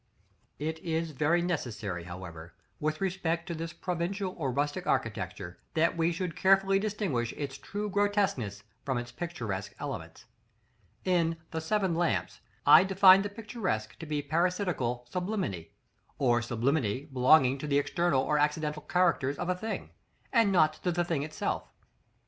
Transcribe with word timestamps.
It 0.57 0.79
is 0.79 1.11
very 1.11 1.43
necessary, 1.43 2.05
however, 2.05 2.55
with 2.79 3.01
respect 3.01 3.45
to 3.45 3.53
this 3.53 3.71
provincial 3.71 4.33
or 4.35 4.51
rustic 4.51 4.87
architecture, 4.87 5.59
that 5.75 5.95
we 5.95 6.11
should 6.11 6.35
carefully 6.35 6.79
distinguish 6.79 7.33
its 7.33 7.55
truly 7.59 7.91
grotesque 7.91 8.65
from 8.83 8.97
its 8.97 9.11
picturesque 9.11 9.75
elements. 9.77 10.25
In 11.05 11.37
the 11.51 11.61
"Seven 11.61 11.93
Lamps" 11.93 12.39
I 12.65 12.83
defined 12.83 13.21
the 13.23 13.29
picturesque 13.29 13.99
to 13.99 14.07
be 14.07 14.23
"parasitical 14.23 15.05
sublimity," 15.07 15.75
or 16.17 16.41
sublimity 16.41 17.05
belonging 17.13 17.59
to 17.59 17.67
the 17.67 17.77
external 17.77 18.23
or 18.23 18.39
accidental 18.39 18.81
characters 18.81 19.37
of 19.37 19.49
a 19.49 19.55
thing, 19.55 19.91
not 20.33 20.73
to 20.81 20.91
the 20.91 21.05
thing 21.05 21.21
itself. 21.21 21.69